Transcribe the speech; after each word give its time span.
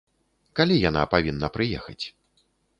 Калі 0.59 0.75
яна 0.89 1.03
павінна 1.13 1.47
прыехаць? 1.61 2.01